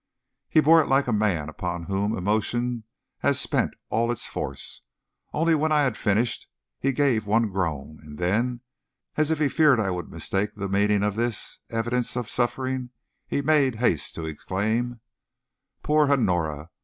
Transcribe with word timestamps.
He 0.49 0.61
bore 0.61 0.81
it 0.81 0.87
like 0.87 1.05
a 1.05 1.13
man 1.13 1.47
upon 1.47 1.83
whom 1.83 2.17
emotion 2.17 2.85
has 3.19 3.39
spent 3.39 3.75
all 3.91 4.11
its 4.11 4.25
force; 4.25 4.81
only, 5.31 5.53
when 5.53 5.71
I 5.71 5.83
had 5.83 5.95
finished, 5.95 6.47
he 6.79 6.91
gave 6.91 7.27
one 7.27 7.49
groan, 7.51 7.99
and 8.01 8.17
then, 8.17 8.61
as 9.15 9.29
if 9.29 9.37
he 9.37 9.47
feared 9.47 9.79
I 9.79 9.91
would 9.91 10.09
mistake 10.09 10.55
the 10.55 10.67
meaning 10.67 11.03
of 11.03 11.15
this 11.17 11.59
evidence 11.69 12.15
of 12.15 12.29
suffering, 12.31 12.89
he 13.27 13.43
made 13.43 13.75
haste 13.75 14.15
to 14.15 14.25
exclaim: 14.25 15.01
"Poor 15.83 16.09
Honora! 16.11 16.71